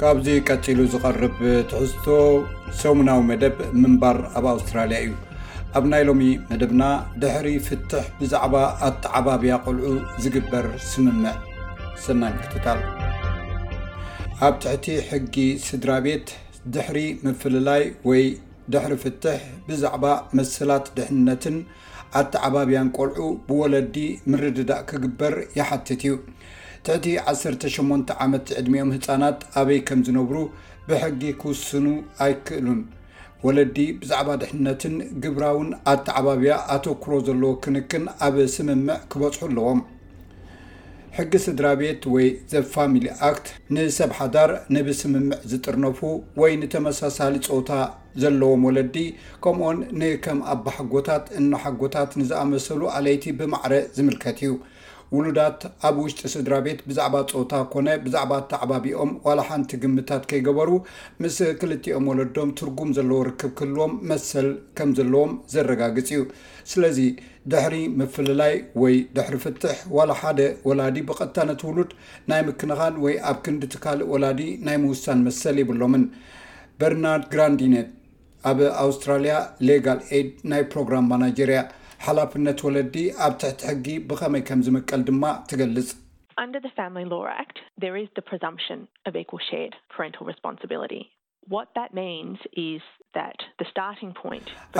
ካብዚ 0.00 0.26
ቀፂሉ 0.48 0.78
ዝቐርብ 0.92 1.34
ትሕዝቶ 1.70 2.06
ሰሙናዊ 2.80 3.18
መደብ 3.30 3.56
ምንባር 3.80 4.18
ኣብ 4.38 4.44
ኣውስትራልያ 4.52 4.98
እዩ 5.04 5.10
ኣብ 5.78 5.84
ናይ 5.90 6.02
ሎሚ 6.08 6.20
መደብና 6.50 6.82
ድሕሪ 7.22 7.48
ፍትሕ 7.66 8.06
ብዛዕባ 8.20 8.54
ኣተዓባብያ 8.86 9.56
ቆልዑ 9.64 9.84
ዝግበር 10.24 10.66
ስምምዕ 10.90 11.34
ስና 12.04 12.22
ንክትታል 12.36 12.80
ኣብ 14.48 14.54
ትሕቲ 14.62 14.86
ሕጊ 15.10 15.36
ስድራ 15.66 15.90
ቤት 16.06 16.30
ድሕሪ 16.76 16.98
መፈላላይ 17.26 17.84
ወይ 18.10 18.24
ድሕሪ 18.74 18.94
ፍትሕ 19.04 19.40
ብዛዕባ 19.68 20.04
መስላት 20.40 20.88
ድሕነትን 20.96 21.58
ኣተዓባብያን 22.22 22.90
ቆልዑ 22.98 23.28
ብወለዲ 23.50 23.96
ምርድዳእ 24.30 24.82
ክግበር 24.92 25.36
ይሓትት 25.60 26.00
እዩ 26.08 26.14
ትሕቲ 26.86 27.06
18 27.30 28.12
ዓመት 28.24 28.46
ዕድሚኦም 28.60 28.90
ህፃናት 28.96 29.40
ኣበይ 29.60 29.80
ከም 29.88 30.00
ዝነብሩ 30.06 30.36
ብሕጊ 30.88 31.22
ክውስኑ 31.42 31.86
ኣይክእሉን 32.24 32.78
ወለዲ 33.46 33.76
ብዛዕባ 34.00 34.28
ድሕነትን 34.42 34.94
ግብራውን 35.24 35.68
ኣተዓባብያ 35.92 36.54
ኣተክሮ 36.74 37.10
ዘለዎ 37.26 37.52
ክንክን 37.64 38.04
ኣብ 38.26 38.34
ስምምዕ 38.54 38.96
ክበፅሑ 39.12 39.46
ኣለዎም 39.50 39.80
ሕጊ 41.18 41.32
ስድራ 41.44 41.66
ቤት 41.80 42.02
ወይ 42.14 42.26
ዘኣብ 42.50 42.66
ፋሚሊ 42.74 43.06
ኣክት 43.28 43.46
ንሰብ 43.74 44.10
ሓዳር 44.18 44.50
ንብስምምዕ 44.74 45.38
ዝጥርነፉ 45.50 46.00
ወይ 46.40 46.52
ንተመሳሳሊ 46.62 47.34
ፆታ 47.52 47.70
ዘለዎም 48.22 48.62
ወለዲ 48.68 48.96
ከምኦን 49.44 49.78
ንከም 50.00 50.38
ኣባሓጎታት 50.54 51.24
እና 51.40 51.52
ሓጎታት 51.64 52.10
ንዝኣመሰሉ 52.20 52.80
ኣለይቲ 52.98 53.24
ብማዕረ 53.40 53.74
ዝምልከት 53.96 54.38
እዩ 54.46 54.52
ውሉዳት 55.16 55.60
ኣብ 55.88 55.96
ውሽጢ 56.02 56.20
ስድራ 56.32 56.54
ቤት 56.64 56.80
ብዛዕባ 56.88 57.14
ፆታ 57.30 57.52
ኮነ 57.72 57.86
ብዛዕባ 58.04 58.32
ተዕባቢኦም 58.50 59.10
ዋላ 59.26 59.40
ሓንቲ 59.48 59.70
ግምታት 59.82 60.24
ከይገበሩ 60.30 60.70
ምስ 61.22 61.36
ክልቲኦም 61.60 62.06
ወለዶም 62.10 62.50
ትርጉም 62.58 62.90
ዘለዎ 62.96 63.18
ርክብ 63.28 63.52
ክህልዎም 63.60 63.94
መሰል 64.10 64.48
ከም 64.78 64.90
ዘለዎም 64.98 65.32
ዘረጋግፅ 65.54 66.10
እዩ 66.14 66.20
ስለዚ 66.72 66.98
ድሕሪ 67.52 67.76
ምፍላላይ 68.00 68.54
ወይ 68.82 68.96
ድሕሪ 69.16 69.36
ፍትሕ 69.44 69.76
ዋላ 69.96 70.10
ሓደ 70.20 70.40
ወላዲ 70.68 70.96
ብቐጥታ 71.08 71.36
ነትውሉድ 71.50 71.90
ናይ 72.32 72.42
ምክንኻን 72.50 72.94
ወይ 73.06 73.16
ኣብ 73.30 73.38
ክንዲ 73.46 73.62
ትካልእ 73.74 74.10
ወላዲ 74.14 74.40
ናይ 74.68 74.78
ምውሳን 74.84 75.22
መሰል 75.28 75.58
ይብሎምን 75.62 76.04
በርናርድ 76.82 77.24
ግራንዲነት 77.34 77.90
ኣብ 78.50 78.58
ኣውስትራልያ 78.86 79.34
ሌጋል 79.68 80.00
ኤድ 80.18 80.28
ናይ 80.52 80.62
ፕሮግራም 80.72 81.08
ማናጀሪያ 81.12 81.60
ሓላፍነት 82.04 82.58
ወለዲ 82.66 82.94
ኣብ 83.24 83.32
ትሕቲ 83.40 83.62
ሕጊ 83.70 83.86
ብከመይ 84.10 84.42
ከም 84.48 84.60
ዝምቀል 84.66 85.00
ድማ 85.08 85.22
ትገልፅ 85.50 85.88
እንደ 86.44 86.54
ፋም 86.76 86.94
ሎ 87.12 87.16
ት 88.16 88.18
ስ 88.18 88.28
ስምን 88.44 88.80
ል 89.14 89.44
ሻድ 89.48 89.72
ፓንታ 89.96 90.18
ስፖንስቲ 90.38 90.94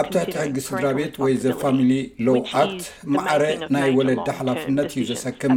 ኣብ 0.00 0.06
ትሕቲ 0.14 0.32
ሕጊ 0.42 0.56
ስድራ 0.66 0.86
ቤት 0.98 1.14
ወይ 1.22 1.32
ዘ 1.42 1.52
ፋሚሊ 1.60 1.92
ሎው 2.26 2.36
ኣክት 2.60 2.84
ማዕረ 3.14 3.44
ናይ 3.74 3.88
ወለዲ 3.96 4.24
ሓላፍነት 4.38 4.88
እዩ 4.94 5.02
ዘሰክም 5.10 5.54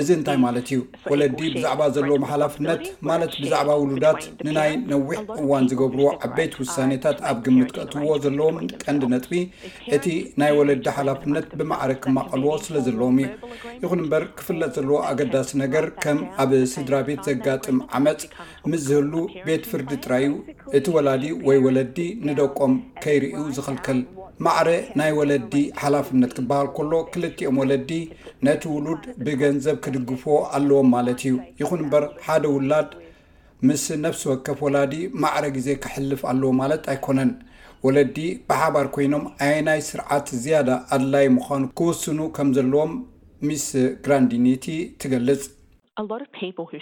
እዚ 0.00 0.08
እንታይ 0.18 0.38
ማለት 0.44 0.66
እዩ 0.70 0.78
ወለዲ 1.10 1.38
ብዛዕባ 1.56 1.82
ዘለዎም 1.96 2.24
ሓላፍነት 2.30 2.82
ማለት 3.10 3.34
ብዛዕባ 3.42 3.68
ውሉዳ 3.82 4.08
ንናይ 4.48 4.72
ነዊሕ 4.92 5.16
እዋን 5.42 5.68
ዝገብርዎ 5.72 6.08
ዓበይቲ 6.28 6.56
ውሳኔታት 6.64 7.20
ኣብ 7.32 7.38
ግምት 7.46 7.70
ክእትዎ 7.76 8.08
ዘለዎም 8.24 8.58
ቀንዲ 8.82 9.04
ነጥቢ 9.14 9.34
እቲ 9.98 10.04
ናይ 10.42 10.52
ወለዲ 10.58 10.86
ሓላፍነት 10.98 11.48
ብማዕረ 11.60 11.90
ክማቀልዎ 12.06 12.52
ስለ 12.66 12.76
ዘለዎም 12.88 13.18
እዩ 13.26 13.30
ይኹን 13.84 14.02
እምበር 14.06 14.26
ክፍለጥ 14.40 14.72
ዘለዎ 14.80 14.98
ኣገዳሲ 15.12 15.52
ነገር 15.64 15.86
ከም 16.04 16.20
ኣብ 16.44 16.50
ስድራ 16.74 16.94
ቤት 17.10 17.22
ዘጋጥም 17.30 17.80
ዓመፅ 18.00 18.20
ምስዝህሉ 18.72 19.14
ቤት 19.48 19.64
ፍርዲ 19.72 19.90
ጥራይ 20.04 20.22
እዩ 20.30 20.36
እቲ 20.78 20.86
ወላዲ 20.96 21.24
ወይ 21.46 21.58
ወለዲ 21.66 21.96
ንደቆም 22.26 22.74
ከይርዩ 23.02 23.34
ዝኽልክል 23.56 23.98
ማዕረ 24.44 24.68
ናይ 24.98 25.10
ወለዲ 25.18 25.52
ሓላፍነት 25.80 26.30
ክበሃል 26.36 26.68
ከሎ 26.76 26.92
ክልቲኦም 27.12 27.58
ወለዲ 27.62 27.90
ነቲ 28.46 28.62
ውሉድ 28.74 29.02
ብገንዘብ 29.26 29.76
ክድግፎዎ 29.84 30.36
ኣለዎም 30.58 30.88
ማለት 30.96 31.20
እዩ 31.28 31.34
ይኹን 31.60 31.82
እምበር 31.84 32.04
ሓደ 32.26 32.44
ውላድ 32.56 32.90
ምስ 33.68 33.84
ነፍሲ 34.06 34.22
ወከፍ 34.32 34.58
ወላዲ 34.66 34.94
ማዕረ 35.24 35.44
ግዜ 35.58 35.68
ክሕልፍ 35.84 36.20
ኣለዎ 36.32 36.52
ማለት 36.62 36.82
ኣይኮነን 36.94 37.32
ወለዲ 37.86 38.16
ብሓባር 38.48 38.86
ኮይኖም 38.96 39.24
ኣይ 39.48 39.56
ናይ 39.68 39.80
ስርዓት 39.90 40.26
ዝያዳ 40.44 40.70
ኣድላይ 40.96 41.26
ምኳኑ 41.36 41.62
ክወስኑ 41.80 42.18
ከም 42.38 42.48
ዘለዎም 42.58 42.92
ሚስ 43.48 43.66
ግራንዲኒቲ 44.04 44.64
ትገልፅ 45.02 45.42
ብዙሓት 46.08 46.78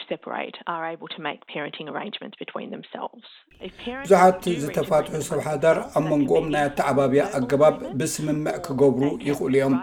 ዝተፋትሑ 4.63 5.15
ሰብ 5.29 5.39
ሓዳር 5.47 5.79
ኣብ 5.99 6.05
መንጎኦም 6.13 6.47
ናይ 6.55 6.63
ኣተዓባብያ 6.69 7.23
ኣገባብ 7.39 7.77
ብስምምዕ 8.01 8.55
ክገብሩ 8.67 9.05
ይኽእሉ 9.29 9.55
እዮም 9.61 9.75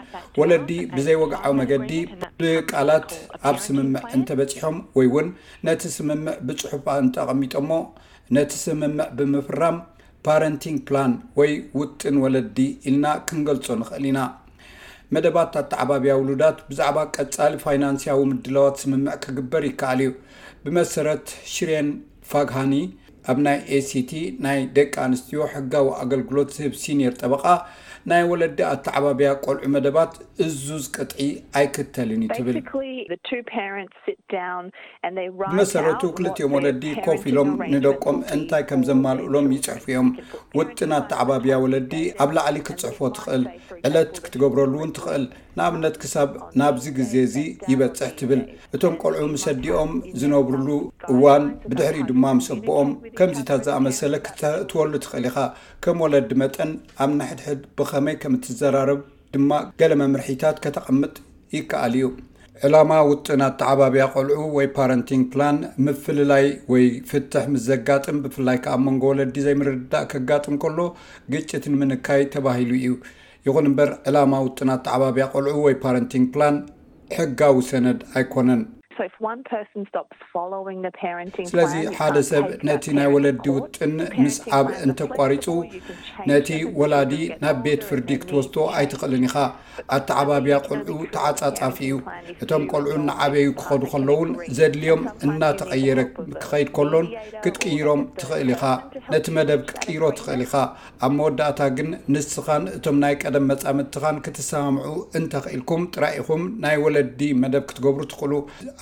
ወለዲ 0.42 0.70
ብዘይወግዓዊ 0.96 1.54
መገዲ 1.62 1.92
ብቃላት 2.42 3.10
ኣብ 3.52 3.58
ስምምዕ 3.66 4.04
እንተበፂሖም 4.18 4.78
ወይ 5.00 5.10
ውን 5.16 5.30
ነቲ 5.68 5.84
ስምምዕ 5.98 6.36
ብፅሑፍ 6.48 6.86
እንተቐሚጦሞ 7.04 7.70
ነቲ 8.38 8.52
ስምምዕ 8.66 9.08
ብምፍራም 9.20 9.78
ፓረንቲንግ 10.28 10.80
ፕላን 10.88 11.12
ወይ 11.42 11.52
ውጥን 11.82 12.16
ወለዲ 12.26 12.58
ኢልና 12.90 13.06
ክንገልፆ 13.28 13.68
ንኽእል 13.82 14.06
ኢና 14.12 14.20
መደባታትዓባብያውሉዳት 15.14 16.58
ብዛዕባ 16.70 16.98
ቀጻሊ 17.16 17.54
ፋይናንስያዊ 17.64 18.20
ምድለዋት 18.32 18.76
ስምምዕ 18.84 19.16
ክግበር 19.24 19.64
ይከኣል 19.70 20.00
እዩ 20.06 20.12
ብመሰረት 20.64 21.26
ሽሬን 21.54 21.90
ፋግሃኒ 22.32 22.74
ኣብ 23.32 23.38
ናይ 23.48 23.58
ኤሲቲ 23.78 24.12
ናይ 24.46 24.60
ደቂ 24.78 24.94
ኣንስትዮ 25.08 25.40
ሕጋዊ 25.54 25.88
ኣገልግሎት 26.04 26.50
ስህብ 26.56 26.74
ሲኒየር 26.84 27.14
ጠበቃ 27.22 27.46
ናይ 28.12 28.22
ወለዲ 28.32 28.60
ኣቲዓባብያ 28.74 29.30
ቆልዑ 29.46 29.64
መደባት 29.76 30.12
እዙዝ 30.46 30.84
ቅጥዒ 30.96 31.22
ኣይክተልን 31.60 32.22
እዩ 32.26 32.32
ትብል 32.38 32.58
ብመሰረቱ 35.46 36.02
ክልትኦም 36.18 36.54
ወለዲ 36.58 36.84
ኮፍ 37.06 37.22
ኢሎም 37.32 37.50
ንደቆም 37.74 38.20
እንታይ 38.36 38.64
ከም 38.72 38.84
ዘማልእሎም 38.90 39.48
ይፅሕፍ 39.56 39.86
እዮም 39.92 40.10
ውጥን 40.60 40.94
ተዓባብያ 41.14 41.58
ወለዲ 41.66 41.94
ኣብ 42.26 42.30
ላዕሊ 42.38 42.60
ክትፅሕፎ 42.68 43.00
ትኽእል 43.18 43.46
ዕለት 43.90 44.14
ክትገብረሉ 44.28 44.74
ውን 44.84 44.92
ትኽእል 45.00 45.26
ንኣብነት 45.58 45.96
ክሳብ 46.02 46.30
ናብዚ 46.62 46.86
ግዜ 46.98 47.14
እዚ 47.28 47.36
ይበፅሕ 47.72 48.10
ትብል 48.20 48.42
እቶም 48.76 48.96
ቆልዑ 49.02 49.20
ምስ 49.34 49.46
ዲኦም 49.66 49.92
ዝነብርሉ 50.20 50.68
እዋን 51.14 51.44
ብድሕሪ 51.70 51.98
ድማ 52.10 52.24
ምስ 52.40 52.48
እብኦም 52.56 52.90
ከምዚ 53.18 53.40
ታ 53.50 53.60
ዝኣመሰለ 53.66 54.14
ክትወሉ 54.26 54.94
ትኽእል 55.06 55.26
ኢኻ 55.30 55.38
ከም 55.86 55.98
ወለዲ 56.06 56.32
መጠን 56.44 56.72
ኣብ 57.06 57.12
ናሕድሕድ 57.22 57.62
ብኸመይ 57.78 58.18
ከም 58.24 58.36
እትዘራረብ 58.40 59.02
ድማ 59.36 59.52
ገለ 59.82 59.94
መምርሒታት 60.04 60.60
ከተቐምጥ 60.66 61.16
ይከኣል 61.58 61.94
እዩ 62.00 62.06
ዕላማ 62.66 62.92
ውጡ 63.10 63.26
ናተዓባብያ 63.42 64.04
ቆልዑ 64.14 64.36
ወይ 64.58 64.68
ፓረንቲንግ 64.76 65.26
ፕላን 65.34 65.58
ምፍልላይ 65.86 66.46
ወይ 66.72 66.86
ፍትሕ 67.10 67.44
ምስ 67.54 67.62
ዘጋጥም 67.72 68.18
ብፍላይ 68.26 68.58
ከዓ 68.66 68.76
መንጎ 68.86 69.04
ወለዲ 69.12 69.38
ዘይምርዳእ 69.48 70.08
ከጋጥም 70.14 70.58
ከሎ 70.64 70.80
ግጭት 71.36 71.64
ንምንካይ 71.74 72.24
ተባሂሉ 72.36 72.72
እዩ 72.82 72.88
ይኹን 73.48 73.66
እምበር 73.70 73.90
ዕላማ 74.10 74.36
ውጥናተዓባብያ 74.48 75.26
ቆልዑ 75.34 75.56
ወይ 75.66 75.76
ፓረንቲንግ 75.84 76.28
ፕላን 76.36 76.56
ሕጋዊ 77.18 77.58
ሰነድ 77.72 78.00
ኣይኮነን 78.20 78.62
ስለዚ 81.50 81.74
ሓደ 81.98 82.18
ሰብ 82.30 82.46
ነቲ 82.68 82.86
ናይ 82.98 83.08
ወለዲ 83.14 83.46
ውጥን 83.58 83.94
ምስዓብ 84.24 84.68
እንተቋሪፁ 84.86 85.46
ነቲ 86.30 86.48
ወላዲ 86.80 87.14
ናብ 87.44 87.58
ቤት 87.66 87.82
ፍርዲ 87.88 88.10
ክትወስቶ 88.22 88.56
ኣይትኽእልን 88.78 89.26
ኢካ 89.30 89.36
ኣቲዓባብያ 89.98 90.58
ቆልዑ 90.68 90.98
ተዓፃጻፊ 91.14 91.78
እዩ 91.88 91.96
እቶም 92.44 92.64
ቆልዑ 92.72 92.94
ንዓበዩ 93.10 93.48
ክኸዱ 93.60 93.82
ከለውን 93.94 94.32
ዘድልዮም 94.58 95.04
እናተቀየረ 95.28 96.00
ክከይድ 96.12 96.70
ከሎን 96.78 97.08
ክትቅይሮም 97.46 98.04
ትኽእል 98.22 98.52
ኢካ 98.56 98.64
ነቲ 99.14 99.26
መደብ 99.40 99.62
ክትቅይሮ 99.72 100.04
ትኽእል 100.20 100.44
ኢካ 100.48 100.56
ኣብ 101.08 101.12
መወዳእታ 101.20 101.60
ግን 101.80 101.90
ንስኻን 102.16 102.66
እቶም 102.76 103.00
ናይ 103.06 103.16
ቀደም 103.24 103.48
መፃምድትኻን 103.52 104.22
ክትሰማምዑ 104.28 104.92
እንተክኢልኩም 105.22 105.84
ጥራይ 105.96 106.16
ኢኹም 106.22 106.46
ናይ 106.66 106.78
ወለዲ 106.86 107.20
መደብ 107.44 107.64
ክትገብሩ 107.72 108.02
ትኽእሉ 108.14 108.34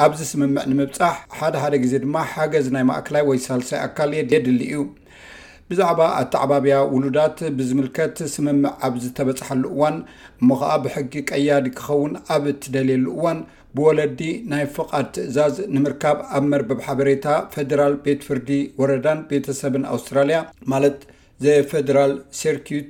ኣብዚ 0.04 0.22
ስምምዕ 0.32 0.62
ንምብፃሕ 0.70 1.16
ሓደ 1.40 1.56
ሓደ 1.64 1.76
ግዜ 1.84 1.94
ድማ 2.04 2.16
ሓገዝ 2.32 2.66
ናይ 2.76 2.84
ማእከላይ 2.90 3.24
ወይ 3.30 3.38
ሳለሳይ 3.46 3.80
ኣካል 3.88 4.12
የድሊ 4.18 4.58
እዩ 4.68 4.78
ብዛዕባ 5.70 6.00
ኣተዕባብያ 6.22 6.78
ውሉዳት 6.94 7.38
ብዝምልከት 7.58 8.18
ስምምዕ 8.34 8.72
ኣብ 8.86 8.96
ዝተበፅሐሉ 9.04 9.64
እዋን 9.74 9.98
እሞ 10.42 10.50
ከዓ 10.62 10.72
ብሕጊ 10.86 11.14
ቀያዲ 11.30 11.68
ክኸውን 11.78 12.14
ኣብ 12.36 12.44
እትደልየሉ 12.54 13.06
እዋን 13.18 13.40
ብወለዲ 13.78 14.20
ናይ 14.54 14.66
ፍቓድ 14.78 15.08
ትእዛዝ 15.18 15.56
ንምርካብ 15.76 16.18
ኣብ 16.40 16.44
መርበብ 16.54 16.80
ሓበሬታ 16.88 17.26
ፌደራል 17.56 17.96
ቤትፍርዲ 18.08 18.50
ወረዳን 18.82 19.22
ቤተሰብን 19.32 19.86
ኣውስትራልያ 19.94 20.40
ማለት 20.74 21.00
ዘ 21.46 21.56
ፌደራል 21.72 22.14
cርክት 22.40 22.90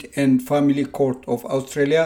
ፋሚሊ 0.50 0.80
ኮርት 1.00 1.21
ኦ 1.33 1.38
ኣውስትራልያ 1.57 2.01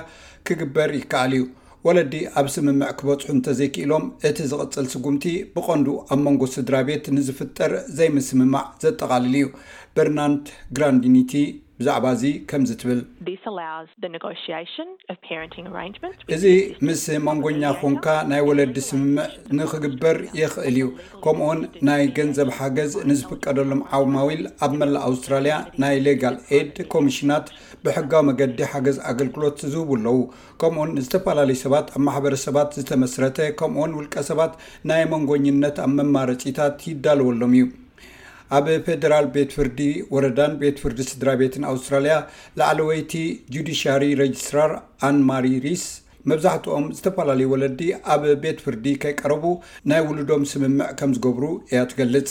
ክግበር 0.49 0.91
ይከኣል 0.99 1.31
እዩ 1.39 1.45
ወለዲ 1.85 2.13
ኣብ 2.39 2.47
ስምምዕ 2.53 2.87
ክበጽሑ 2.99 3.27
እንተዘይክኢሎም 3.33 4.05
እቲ 4.27 4.37
ዝቕፅል 4.51 4.85
ስጉምቲ 4.93 5.25
ብቐንዱ 5.55 5.87
ኣብ 6.13 6.19
መንጎ 6.25 6.41
ስድራ 6.55 6.75
ቤት 6.87 7.05
ንዝፍጠር 7.17 7.73
ዘይምስምማዕ 7.97 8.65
ዘጠቓልል 8.85 9.35
እዩ 9.39 9.47
በርናንድ 9.97 10.45
ግራንዲኒቲ 10.77 11.33
ብዛዕባ 11.79 12.05
እዚ 12.15 12.23
ከምዚ 12.49 12.69
ትብል 12.81 12.99
እዚ 16.35 16.43
ምስ 16.87 17.03
መንጎኛ 17.25 17.63
ኮንካ 17.81 18.05
ናይ 18.29 18.41
ወለዲ 18.47 18.75
ስምምዕ 18.87 19.27
ንክግበር 19.57 20.17
ይኽእል 20.39 20.77
እዩ 20.81 20.87
ከምኡውን 21.23 21.59
ናይ 21.87 22.03
ገንዘብ 22.17 22.49
ሓገዝ 22.57 22.93
ንዝፍቀደሎም 23.11 23.81
ዓማዊል 23.99 24.43
ኣብ 24.65 24.73
መላእ 24.79 25.03
ኣውስትራልያ 25.09 25.55
ናይ 25.83 25.95
ሌጋል 26.07 26.37
ኤድ 26.57 26.75
ኮሚሽናት 26.93 27.47
ብሕጋዊ 27.85 28.23
መገዲ 28.29 28.59
ሓገዝ 28.73 28.97
ኣገልግሎት 29.13 29.57
ዝህቡ 29.73 29.89
ኣለው 30.01 30.17
ከምኡን 30.63 30.93
ዝተፈላለዩ 31.05 31.57
ሰባት 31.65 31.87
ኣብ 31.95 32.01
ማሕበረሰባት 32.09 32.69
ዝተመስረተ 32.79 33.37
ከምኡውን 33.61 33.97
ውልቀ 33.99 34.15
ሰባት 34.31 34.53
ናይ 34.91 35.03
መንጎኝነት 35.15 35.77
ኣብ 35.85 35.91
መማረፂታት 35.99 36.77
ይዳልወሎም 36.91 37.53
እዩ 37.59 37.65
ኣብ 38.55 38.67
ፌደራል 38.87 39.25
ቤት 39.35 39.51
ፍርዲ 39.57 39.79
ወረዳን 40.15 40.53
ቤት 40.61 40.77
ፍርዲ 40.83 40.99
ስድራቤትን 41.11 41.65
ኣውስትራልያ 41.71 42.15
ላዕለ 42.59 42.79
ወይቲ 42.91 43.13
ጁዲሻሪ 43.55 44.03
ረጅስትራር 44.21 44.73
ኣንማሪ 45.09 45.47
ሪስ 45.65 45.85
መብዛሕትኦም 46.31 46.85
ዝተፈላለዩ 46.97 47.47
ወለዲ 47.53 47.81
ኣብ 48.15 48.23
ቤት 48.45 48.59
ፍርዲ 48.65 48.85
ከይቀርቡ 49.03 49.43
ናይ 49.91 50.01
ውሉዶም 50.09 50.43
ስምምዕ 50.53 50.89
ከም 51.01 51.11
ዝገብሩ 51.17 51.45
እያ 51.71 51.79
ትገልጽ 51.93 52.29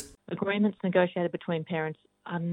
ኣብ 2.34 2.44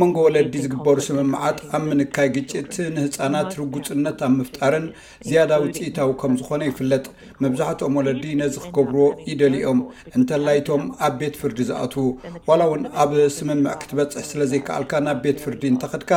መንጎ 0.00 0.16
ወለዲ 0.24 0.52
ዝግበሩ 0.64 0.96
ስምምዓት 1.06 1.58
ኣብ 1.76 1.82
ምንካይ 1.88 2.28
ግጭት 2.34 2.74
ንህፃናት 2.96 3.48
ርጉፅነት 3.60 4.18
ኣብ 4.26 4.32
ምፍጣርን 4.40 4.86
ዝያዳዊፅኢታዊ 5.28 6.08
ከም 6.20 6.32
ዝኾነ 6.40 6.62
ይፍለጥ 6.70 7.04
መብዛሕትኦም 7.44 7.94
ወለዲ 8.00 8.24
ነዚ 8.40 8.54
ክገብርዎ 8.64 9.06
ይደሊኦም 9.30 9.80
እንተላይቶም 10.18 10.82
ኣብ 11.08 11.14
ቤት 11.22 11.34
ፍርዲ 11.42 11.58
ዝኣትዉ 11.70 12.04
ዋላ 12.50 12.60
እውን 12.70 12.82
ኣብ 13.04 13.12
ስምምዕ 13.38 13.70
ክትበፅሕ 13.82 14.24
ስለ 14.30 14.40
ዘይከኣልካ 14.52 14.92
ናብ 15.08 15.18
ቤት 15.26 15.38
ፍርዲ 15.44 15.62
እንተኸድካ 15.74 16.12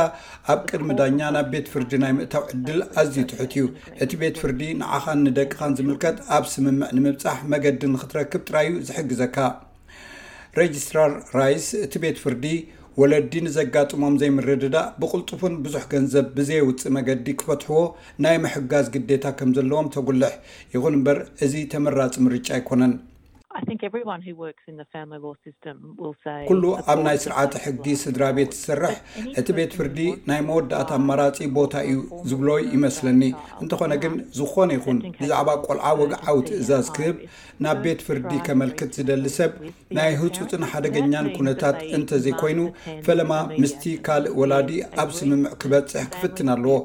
ኣብ 0.54 0.60
ቅድሚ 0.70 0.88
ዳኛ 1.02 1.20
ናብ 1.38 1.48
ቤት 1.56 1.66
ፍርዲ 1.74 1.90
ናይ 2.04 2.12
ምእታው 2.20 2.44
ዕድል 2.54 2.80
ኣዝዩ 3.02 3.18
ትሕት 3.32 3.52
እዩ 3.58 3.64
እቲ 4.04 4.12
ቤት 4.24 4.36
ፍርዲ 4.44 4.60
ንዓኻ 4.82 5.04
ንደቂኻን 5.26 5.72
ዝምልከት 5.78 6.16
ኣብ 6.38 6.44
ስምምዕ 6.54 6.88
ንምብፃሕ 6.98 7.38
መገዲ 7.54 7.80
ንክትረክብ 7.94 8.40
ጥራዩ 8.50 8.70
ዝሕግዘካ 8.88 9.36
ሬጅስትራር 10.58 11.12
ራይስ 11.38 11.66
እቲ 11.84 11.94
ቤት 12.02 12.18
ፍርዲ 12.24 12.44
ወለዲ 13.00 13.32
ንዘጋጥሞም 13.46 14.18
ዘይምረድ 14.22 14.62
ዳ 14.74 14.78
ብቕልጡፍን 15.02 15.54
ብዙሕ 15.64 15.82
ገንዘብ 15.94 16.26
ብዘይውፅእ 16.36 16.92
መገዲ 16.96 17.26
ክፈትሕዎ 17.40 17.80
ናይ 18.26 18.36
ምሕጋዝ 18.44 18.86
ግዴታ 18.96 19.24
ከም 19.40 19.50
ዘለዎም 19.56 19.88
ተጉልሕ 19.96 20.32
ይኹን 20.76 20.96
እምበር 20.98 21.18
እዚ 21.46 21.52
ተመራፂ 21.74 22.14
ምርጫ 22.26 22.46
ኣይኮነን 22.58 22.92
ኩሉ 26.48 26.62
ኣብ 26.92 26.98
ናይ 27.06 27.18
ስርዓት 27.24 27.52
ሕግዲ 27.64 27.86
ስድራ 28.02 28.22
ቤት 28.36 28.52
ዝስርሕ 28.60 28.94
እቲ 29.40 29.46
ቤት 29.58 29.72
ፍርዲ 29.78 29.98
ናይ 30.30 30.40
መወዳእታ 30.48 30.90
ኣመራፂ 31.00 31.36
ቦታ 31.58 31.74
እዩ 31.90 31.98
ዝብሎ 32.30 32.48
ይመስለኒ 32.74 33.22
እንተኾነ 33.64 33.92
ግን 34.04 34.14
ዝኾነ 34.38 34.70
ይኹን 34.78 34.98
ብዛዕባ 35.20 35.48
ቆልዓ 35.66 35.90
ወግዓው 36.00 36.38
ትእዛዝ 36.48 36.88
ክህብ 36.96 37.18
ናብ 37.66 37.78
ቤት 37.84 38.00
ፍርዲ 38.08 38.32
ከመልክት 38.48 38.90
ዝደሊ 38.98 39.26
ሰብ 39.36 39.52
ናይ 39.98 40.10
ህፁፅን 40.22 40.64
ሓደገኛን 40.72 41.28
ኩነታት 41.36 41.78
እንተዘይኮይኑ 42.00 42.60
ፈለማ 43.06 43.32
ምስቲ 43.64 43.82
ካልእ 44.08 44.34
ወላዲ 44.40 44.70
ኣብ 45.04 45.10
ስምምዕ 45.20 45.54
ክበፅሕ 45.62 46.04
ክፍትን 46.16 46.50
ኣለዎ 46.56 46.76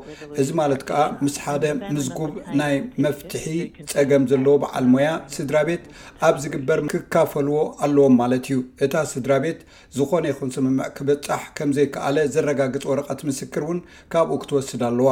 እዚ 0.43 0.49
ማለት 0.61 0.81
ከዓ 0.91 1.01
ምስ 1.25 1.37
ሓደ 1.47 1.65
ምዝጉብ 1.97 2.31
ናይ 2.61 2.77
መፍትሒ 3.07 3.45
ፀገም 3.93 4.23
ዘለዎ 4.33 4.55
በዓል 4.65 4.87
ሞያ 4.95 5.09
ስድራ 5.37 5.57
ቤት 5.71 5.83
ኣብ 6.29 6.37
በር 6.67 6.79
ክካፈልዎ 6.93 7.57
ኣለዎም 7.85 8.13
ማለት 8.21 8.45
እዩ 8.51 8.59
እታ 8.85 8.93
ስድራ 9.13 9.31
ቤት 9.45 9.59
ዝኾነ 9.97 10.23
ይኹን 10.31 10.49
ስምምዕ 10.55 10.87
ክበጣሕ 10.97 11.41
ከም 11.57 11.71
ዘይከኣለ 11.77 12.17
ዘረጋግፅ 12.35 12.85
ወረቐት 12.91 13.19
ምስክር 13.29 13.63
እውን 13.67 13.79
ካብኡ 14.13 14.37
ክትወስድ 14.43 14.83
ኣለዋ 14.89 15.09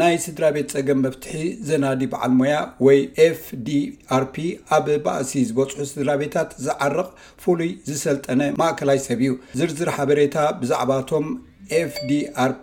ናይ 0.00 0.16
ስድራ 0.24 0.44
ቤት 0.56 0.68
ፀገም 0.74 0.98
መፍትሒ 1.04 1.38
ዘናዲ 1.68 2.02
በዓል 2.10 2.32
ሞያ 2.40 2.56
ወይ 2.86 2.98
ኤፍዲአርፒ 3.26 4.34
ኣብ 4.76 4.86
ባእሲ 5.04 5.30
ዝበፅሑ 5.48 5.80
ስድራ 5.92 6.10
ቤታት 6.22 6.50
ዝዓርቕ 6.66 7.08
ፍሉይ 7.44 7.72
ዝሰልጠነ 7.88 8.40
ማእከላይ 8.62 9.00
ሰብ 9.08 9.20
እዩ 9.26 9.32
ዝርዝር 9.60 9.90
ሓበሬታ 9.96 10.36
ብዛዕባቶም 10.60 11.26
ኤfdርፒ 11.80 12.62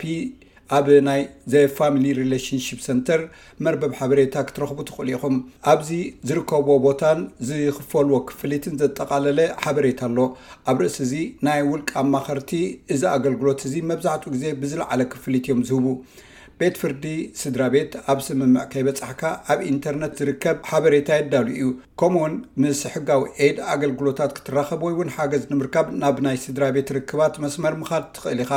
ኣብ 0.76 0.88
ናይ 1.06 1.20
ዘ 1.52 1.60
ፋሚሊ 1.76 2.06
ሪሌሽንሽፕ 2.18 2.78
ሰንተር 2.86 3.20
መርበብ 3.64 3.92
ሓበሬታ 3.98 4.34
ክትረኽቡ 4.48 4.78
ትኽእል 4.88 5.08
ኢኹም 5.14 5.36
ኣብዚ 5.72 5.88
ዝርከብዎ 6.28 6.72
ቦታን 6.86 7.20
ዝኽፈልዎ 7.48 8.18
ክፍሊትን 8.30 8.74
ዘጠቓለለ 8.82 9.38
ሓበሬታ 9.62 10.00
ኣሎ 10.08 10.18
ኣብ 10.70 10.76
ርእሲ 10.82 10.98
እዚ 11.04 11.14
ናይ 11.46 11.60
ውልቅ 11.70 11.90
ኣማኸርቲ 12.02 12.50
እዚ 12.94 13.02
ኣገልግሎት 13.16 13.62
እዚ 13.68 13.74
መብዛሕትኡ 13.90 14.28
ግዜ 14.34 14.44
ብዝለዓለ 14.64 15.00
ክፍሊት 15.14 15.46
እዮም 15.50 15.62
ዝህቡ 15.68 15.84
ቤት 16.62 16.76
ፍርዲ 16.82 17.04
ስድራ 17.40 17.60
ቤት 17.74 17.92
ኣብ 18.12 18.20
ስምምዕ 18.26 18.62
ከይበፃሕካ 18.72 19.22
ኣብ 19.52 19.58
ኢንተርነት 19.72 20.12
ዝርከብ 20.20 20.56
ሓበሬታ 20.70 21.08
የዳሉ 21.20 21.48
እዩ 21.56 21.68
ከምኡ 22.02 22.22
ውን 22.24 22.34
ምስ 22.62 22.80
ሕጋዊ 22.94 23.22
ኤድ 23.46 23.58
ኣገልግሎታት 23.76 24.32
ክትራኸብ 24.38 24.82
ወይ 24.88 24.94
እውን 24.96 25.12
ሓገዝ 25.16 25.44
ንምርካብ 25.52 25.88
ናብ 26.02 26.18
ናይ 26.26 26.38
ስድራ 26.46 26.64
ቤት 26.76 26.90
ርክባት 26.98 27.34
መስመር 27.46 27.76
ምኻድ 27.82 28.04
ትኽእል 28.18 28.42
ኢኻ 28.46 28.52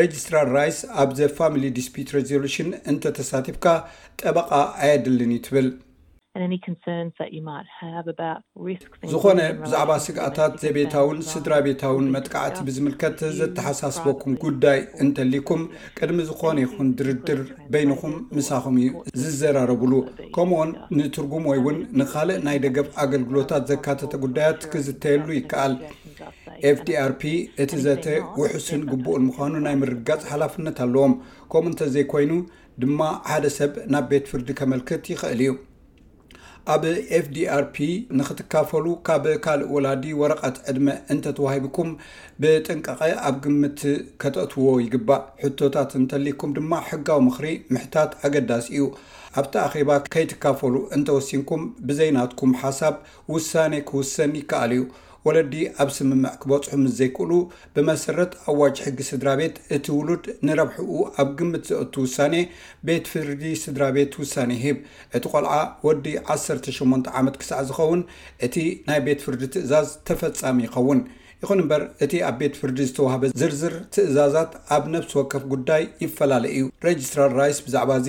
ረጅስትራር 0.00 0.46
ራይስ 0.58 0.78
ኣብ 1.02 1.10
ዘ 1.18 1.22
ፋሚሊ 1.38 1.64
ዲስፒት 1.78 2.08
ሪሉሽን 2.16 2.68
እንተተሳቲፍካ 2.90 3.66
ጠበቃ 4.20 4.50
ኣየድልን 4.84 5.30
ዩ 5.34 5.38
ትብል 5.48 5.68
ዝኾነ 9.12 9.38
ብዛዕባ 9.62 9.92
ስግታት 10.06 10.56
ዘቤታውን 10.62 11.18
ስድራ 11.30 11.52
ቤታውን 11.66 12.10
መጥካዕቲ 12.16 12.58
ብዝምልከት 12.66 13.18
ዘተሓሳስበኩም 13.38 14.34
ጉዳይ 14.44 14.80
እንተሊኩም 15.04 15.62
ቅድሚ 16.00 16.18
ዝኾነ 16.30 16.56
ይኹን 16.64 16.90
ድርድር 16.98 17.40
በይንኹም 17.74 18.14
ምሳኹም 18.38 18.76
እዩ 18.82 18.92
ዝዘራረብሉ 19.22 19.92
ከምኡውን 20.38 20.72
ንትርጉሞ 20.98 21.46
ይ 21.58 21.62
ውን 21.68 21.78
ንካልእ 22.00 22.42
ናይ 22.48 22.60
ደገፍ 22.66 22.90
ኣገልግሎታት 23.04 23.64
ዘካተተ 23.72 24.12
ጉዳያት 24.26 24.68
ክዝተየሉ 24.74 25.26
ይከኣል 25.38 25.74
ኤፍዲርፒ 26.70 27.22
እቲ 27.62 27.72
ዘተ 27.84 28.06
ውሑስን 28.40 28.82
ግቡኡን 28.90 29.22
ምኳኑ 29.28 29.52
ናይ 29.66 29.76
ምርጋፅ 29.82 30.22
ሓላፍነት 30.32 30.78
ኣለዎም 30.84 31.14
ከምኡ 31.52 31.64
እንተዘይኮይኑ 31.72 32.32
ድማ 32.82 33.00
ሓደ 33.30 33.44
ሰብ 33.58 33.72
ናብ 33.92 34.06
ቤት 34.10 34.24
ፍርዲ 34.30 34.48
ከመልክት 34.60 35.04
ይኽእል 35.12 35.40
እዩ 35.46 35.52
ኣብ 36.74 36.84
ፍdርፒ 37.10 37.76
ንክትካፈሉ 38.18 38.86
ካብ 39.06 39.24
ካልእ 39.44 39.68
ወላዲ 39.74 40.04
ወረቀት 40.20 40.56
ዕድመ 40.70 40.88
እንተተዋሂቢኩም 41.14 41.90
ብጥንቀቐ 42.42 43.00
ኣብ 43.28 43.36
ግምት 43.44 43.80
ከተትዎ 44.22 44.72
ይግባእ 44.84 45.22
ሕቶታት 45.42 45.92
እንተሊኩም 46.00 46.52
ድማ 46.56 46.72
ሕጋዊ 46.88 47.20
ምክሪ 47.28 47.48
ምሕታት 47.74 48.10
ኣገዳሲ 48.28 48.66
እዩ 48.76 48.86
ኣብቲ 49.40 49.54
ኣኼባ 49.66 49.90
ከይትካፈሉ 50.14 50.74
እንተወሲንኩም 50.98 51.62
ብዘይናትኩም 51.88 52.54
ሓሳብ 52.62 52.94
ውሳኔ 53.34 53.72
ክውሰን 53.90 54.34
ይከኣል 54.42 54.72
እዩ 54.76 54.84
ወለዲ 55.26 55.54
ኣብ 55.82 55.88
ስምምዕ 55.96 56.30
ክበፁሑ 56.42 56.68
ምስ 56.82 56.92
ዘይክእሉ 56.98 57.32
ብመሰረት 57.74 58.32
ኣዋጅ 58.50 58.74
ሕጊ 58.86 58.98
ስድራ 59.08 59.28
ቤት 59.40 59.56
እቲ 59.76 59.86
ውሉድ 59.98 60.24
ንረብሕኡ 60.46 60.92
ኣብ 61.20 61.28
ግምት 61.38 61.64
ዘአቱ 61.70 61.94
ውሳኔ 62.04 62.34
ቤት 62.88 63.04
ፍርዲ 63.12 63.42
ስድራ 63.64 63.82
ቤት 63.96 64.12
ውሳነ 64.20 64.50
ሂብ 64.64 64.78
እቲ 65.18 65.24
ቆልዓ 65.32 65.54
ወዲ 65.86 66.06
18 66.36 67.10
ዓመት 67.20 67.38
ክሳዕ 67.40 67.60
ዝኸውን 67.70 68.02
እቲ 68.48 68.54
ናይ 68.90 69.00
ቤት 69.08 69.20
ፍርዲ 69.26 69.42
ትእዛዝ 69.56 69.88
ተፈጻሚ 70.10 70.58
ይኸውን 70.68 71.00
ይኹን 71.42 71.60
እምበር 71.64 71.82
እቲ 72.06 72.12
ኣብ 72.28 72.36
ቤት 72.42 72.54
ፍርዲ 72.60 72.78
ዝተዋህበ 72.92 73.22
ዝርዝር 73.42 73.74
ትእዛዛት 73.96 74.52
ኣብ 74.78 74.84
ነፍሲ 74.94 75.12
ወከፍ 75.20 75.44
ጉዳይ 75.54 75.82
ይፈላለየ 76.06 76.56
እዩ 76.62 76.68
ሬጅስትራር 76.88 77.30
ራይስ 77.42 77.60
ብዛዕባ 77.66 77.90
እዚ 78.02 78.08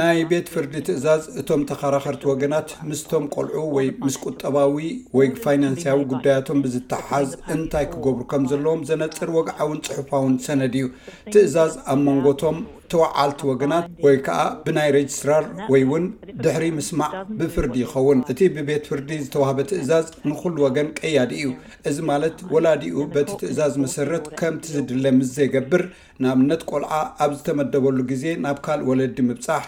ናይ 0.00 0.18
ቤት 0.30 0.46
ፍርዲ 0.54 0.74
ትእዛዝ 0.86 1.24
እቶም 1.40 1.62
ተኸራኸርቲ 1.70 2.22
ወገናት 2.30 2.70
ምስቶም 2.88 3.24
ቆልዑ 3.34 3.56
ወይምስ 3.76 4.16
ቁጠባዊ 4.28 4.78
ወይ 5.18 5.28
ፋይናንስያዊ 5.44 6.00
ጉዳያቶም 6.12 6.62
ብዝተሓሓዝ 6.64 7.30
እንታይ 7.56 7.86
ክገብሩ 7.94 8.24
ከም 8.32 8.44
ዘለዎም 8.52 8.82
ዘነፅር 8.90 9.30
ወግዓውን 9.38 9.82
ፅሑፋውን 9.88 10.34
ሰነድ 10.48 10.76
እዩ 10.80 10.86
ትእዛዝ 11.34 11.74
ኣብ 11.92 12.00
መንጎቶም 12.08 12.58
ተዋዓልቲ 12.92 13.40
ወገናት 13.50 13.86
ወይ 14.04 14.16
ከዓ 14.26 14.40
ብናይ 14.64 14.88
ረጅስትራር 14.96 15.44
ወይውን 15.72 16.04
ድሕሪ 16.44 16.64
ምስማዕ 16.78 17.10
ብፍርዲ 17.38 17.74
ይኸውን 17.84 18.18
እቲ 18.32 18.40
ብቤት 18.56 18.84
ፍርዲ 18.90 19.10
ዝተዋህበ 19.24 19.58
ትእዛዝ 19.70 20.06
ንኩሉ 20.28 20.56
ወገን 20.66 20.88
ቀያዲ 21.00 21.32
እዩ 21.40 21.50
እዚ 21.90 21.98
ማለት 22.10 22.38
ወላዲኡ 22.54 22.96
በቲ 23.14 23.30
ትእዛዝ 23.42 23.74
መሰረት 23.84 24.26
ከምቲ 24.40 24.66
ዝድለ 24.76 25.04
ምስዘይገብር 25.20 25.84
ንኣብነት 26.24 26.64
ቆልዓ 26.72 26.92
ኣብ 27.26 27.32
ዝተመደበሉ 27.38 27.98
ግዜ 28.12 28.24
ናብ 28.46 28.58
ካልእ 28.66 28.88
ወለዲ 28.90 29.18
ምብፃሕ 29.30 29.64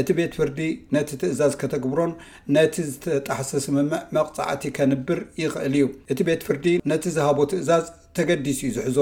እቲ 0.00 0.08
ቤት 0.18 0.32
ፍርዲ 0.38 0.58
ነቲ 0.94 1.08
ትእዛዝ 1.22 1.52
ከተግብሮን 1.60 2.12
ነቲ 2.54 2.74
ዝተጣሓሰ 2.92 3.50
ስምምዕ 3.66 4.00
መቕፃዕቲ 4.16 4.62
ከንብር 4.76 5.20
ይኽእል 5.42 5.74
እዩ 5.80 5.86
እቲ 6.12 6.20
ቤት 6.28 6.42
ፍርዲ 6.48 6.64
ነቲ 6.92 7.04
ዝሃቦ 7.16 7.38
ትእዛዝ 7.52 7.84
ተገዲስ 8.16 8.58
ዩ 8.64 8.68
ዝሕዞ 8.76 8.98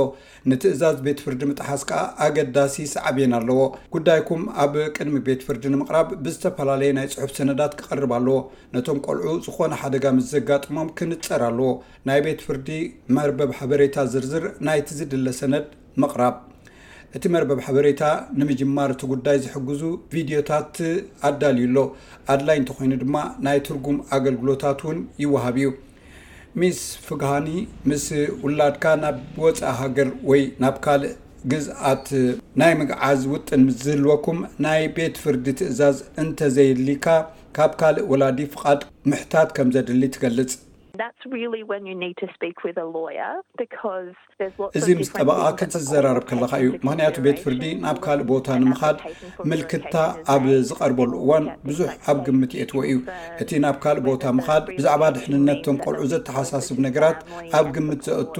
ንትእዛዝ 0.50 0.96
ቤት 1.06 1.18
ፍርዲ 1.24 1.40
ምጥሓስ 1.50 1.82
ከዓ 1.88 1.98
ኣገዳሲ 2.26 2.76
ሰዓብየን 2.94 3.34
ኣለዎ 3.38 3.58
ጉዳይኩም 3.94 4.42
ኣብ 4.62 4.72
ቅድሚ 4.96 5.16
ቤት 5.26 5.42
ፍርዲ 5.46 5.62
ንምቅራብ 5.74 6.08
ብዝተፈላለየ 6.24 6.92
ናይ 6.98 7.08
ፅሑፍ 7.14 7.32
ሰነዳት 7.38 7.72
ክቀርብ 7.80 8.12
ኣለዎ 8.18 8.36
ነቶም 8.76 9.00
ቆልዑ 9.06 9.26
ዝኾነ 9.46 9.72
ሓደጋ 9.82 10.04
ምስዘጋጥሞም 10.18 10.88
ክንፀር 11.00 11.44
ኣለዎ 11.50 11.68
ናይ 12.10 12.20
ቤት 12.28 12.40
ፍርዲ 12.46 12.68
መርበብ 13.18 13.52
ሓበሬታ 13.60 13.96
ዝርዝር 14.14 14.46
ናይቲ 14.68 14.88
ዝድለ 15.00 15.26
ሰነድ 15.40 15.68
ምቕራብ 16.04 16.36
እቲ 17.16 17.24
መርበብ 17.34 17.58
ሓበሬታ 17.64 18.02
ንምጅማር 18.40 18.90
እቲ 18.94 19.02
ጉዳይ 19.12 19.36
ዝሕግዙ 19.44 19.82
ቪድዮታት 20.12 20.74
ኣዳልዩሎ 21.28 21.78
ኣድላይ 22.34 22.56
እንተኮይኑ 22.60 22.94
ድማ 23.02 23.16
ናይ 23.46 23.58
ትርጉም 23.66 23.98
ኣገልግሎታት 24.16 24.80
ውን 24.86 25.00
ይወሃብ 25.22 25.56
እዩ 25.62 25.68
ሚስ 26.60 26.80
ፍግሃኒ 27.04 27.46
ምስ 27.90 28.02
ውላድካ 28.44 28.84
ናብ 29.02 29.18
ወፃኢ 29.42 29.70
ሃገር 29.78 30.08
ወይ 30.30 30.42
ናብ 30.62 30.76
ካልእ 30.84 31.14
ግዝኣት 31.52 32.06
ናይ 32.62 32.72
ምግዓዝ 32.80 33.20
ውጥን 33.34 33.62
ምስዝህልወኩም 33.68 34.40
ናይ 34.64 34.82
ቤት 34.98 35.16
ፍርዲ 35.22 35.46
ትእዛዝ 35.60 35.98
እንተዘይድሊካ 36.24 37.06
ካብ 37.58 37.72
ካልእ 37.82 38.04
ወላዲ 38.12 38.40
ፍቓድ 38.56 38.82
ምሕታት 39.12 39.48
ከም 39.58 39.70
ዘድሊ 39.76 40.02
ትገልጽ 40.16 40.52
እዚ 44.78 44.86
ምስ 44.98 45.08
ጠበቃ 45.18 45.40
ከትዘራርብ 45.60 46.24
ከለካ 46.28 46.52
እዩ 46.62 46.68
ምክንያቱ 46.86 47.16
ቤት 47.26 47.38
ፍርዲ 47.44 47.64
ናብ 47.84 47.96
ካልእ 48.04 48.24
ቦታ 48.30 48.46
ንምኻድ 48.62 48.96
ምልክታ 49.50 49.94
ኣብ 50.34 50.44
ዝቐርበሉ 50.68 51.10
እዋን 51.24 51.44
ብዙሕ 51.68 51.90
ኣብ 52.12 52.18
ግምት 52.26 52.52
ይእትወ 52.58 52.82
እዩ 52.90 52.98
እቲ 53.44 53.50
ናብ 53.64 53.76
ካልእ 53.84 54.04
ቦታ 54.08 54.22
ምካድ 54.38 54.64
ብዛዕባ 54.78 55.02
ድሕንነት 55.16 55.60
ተንቆልዑ 55.68 56.04
ዘተሓሳስብ 56.12 56.78
ነገራት 56.86 57.18
ኣብ 57.60 57.66
ግምት 57.76 58.02
ዘእቱ 58.08 58.36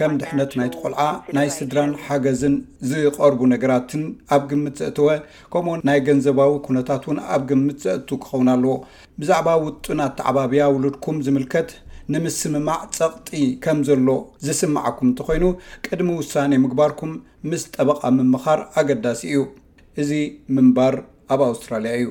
ከም 0.00 0.12
ድሕነት 0.22 0.50
ናይተቆልዓ 0.60 1.00
ናይ 1.38 1.50
ስድራን 1.58 1.92
ሓገዝን 2.06 2.56
ዝቀርቡ 2.90 3.40
ነገራትን 3.54 4.04
ኣብ 4.36 4.44
ግምት 4.52 4.76
ዘእተወ 4.82 5.08
ከምኡ 5.54 5.76
ናይ 5.90 6.00
ገንዘባዊ 6.10 6.52
ኩነታት 6.68 7.04
እውን 7.08 7.20
ኣብ 7.36 7.42
ግምት 7.52 7.78
ዘእቱ 7.86 8.08
ክኸውን 8.24 8.50
ኣለዎ 8.56 8.76
ብዛዕባ 9.22 9.48
ውጡናተዓባብያ 9.64 10.62
ውሉድኩም 10.74 11.18
ዝምልከት 11.26 11.68
ንምስምማዕ 12.12 12.80
ፀቕጢ 12.96 13.42
ከም 13.64 13.78
ዘሎ 13.88 14.08
ዝስማዓኩም 14.46 15.06
እንተኮይኑ 15.10 15.44
ቅድሚ 15.86 16.08
ውሳነ 16.22 16.50
ምግባርኩም 16.64 17.12
ምስ 17.52 17.64
ጠበቓ 17.76 18.00
ምምኻር 18.18 18.62
ኣገዳሲ 18.82 19.22
እዩ 19.32 19.42
እዚ 20.02 20.10
ምንባር 20.56 20.96
ኣብ 21.34 21.42
ኣውስትራልያ 21.50 21.94
እዩ 22.02 22.08